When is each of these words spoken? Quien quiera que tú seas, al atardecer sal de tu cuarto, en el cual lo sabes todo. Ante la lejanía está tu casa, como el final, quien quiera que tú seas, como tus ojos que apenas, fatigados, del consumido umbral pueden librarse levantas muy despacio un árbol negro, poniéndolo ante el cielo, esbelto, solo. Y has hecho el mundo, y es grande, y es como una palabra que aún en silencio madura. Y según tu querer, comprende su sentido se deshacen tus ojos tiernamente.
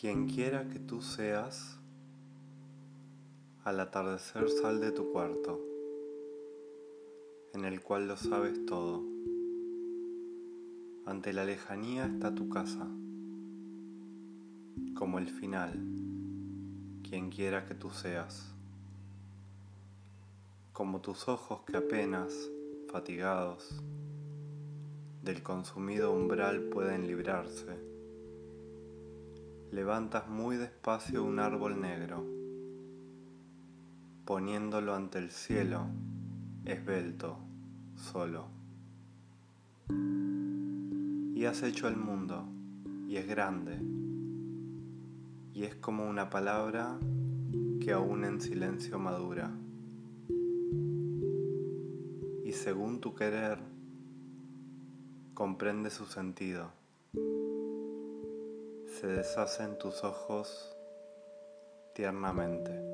Quien 0.00 0.28
quiera 0.28 0.66
que 0.66 0.78
tú 0.78 1.02
seas, 1.02 1.78
al 3.64 3.80
atardecer 3.80 4.48
sal 4.48 4.80
de 4.80 4.92
tu 4.92 5.12
cuarto, 5.12 5.60
en 7.52 7.66
el 7.66 7.82
cual 7.82 8.08
lo 8.08 8.16
sabes 8.16 8.64
todo. 8.64 9.04
Ante 11.04 11.34
la 11.34 11.44
lejanía 11.44 12.06
está 12.06 12.34
tu 12.34 12.48
casa, 12.48 12.88
como 14.94 15.18
el 15.18 15.28
final, 15.28 15.74
quien 17.06 17.28
quiera 17.28 17.66
que 17.66 17.74
tú 17.74 17.90
seas, 17.90 18.54
como 20.72 21.02
tus 21.02 21.28
ojos 21.28 21.60
que 21.66 21.76
apenas, 21.76 22.32
fatigados, 22.90 23.82
del 25.22 25.42
consumido 25.42 26.10
umbral 26.10 26.70
pueden 26.70 27.06
librarse 27.06 27.99
levantas 29.72 30.28
muy 30.28 30.56
despacio 30.56 31.22
un 31.22 31.38
árbol 31.38 31.80
negro, 31.80 32.24
poniéndolo 34.24 34.94
ante 34.94 35.18
el 35.18 35.30
cielo, 35.30 35.86
esbelto, 36.64 37.38
solo. 37.94 38.46
Y 41.34 41.44
has 41.44 41.62
hecho 41.62 41.86
el 41.86 41.96
mundo, 41.96 42.44
y 43.06 43.16
es 43.16 43.28
grande, 43.28 43.78
y 45.54 45.62
es 45.62 45.76
como 45.76 46.08
una 46.08 46.30
palabra 46.30 46.98
que 47.80 47.92
aún 47.92 48.24
en 48.24 48.40
silencio 48.40 48.98
madura. 48.98 49.52
Y 52.44 52.52
según 52.52 53.00
tu 53.00 53.14
querer, 53.14 53.58
comprende 55.34 55.90
su 55.90 56.06
sentido 56.06 56.79
se 59.00 59.06
deshacen 59.06 59.78
tus 59.78 60.04
ojos 60.04 60.76
tiernamente. 61.94 62.89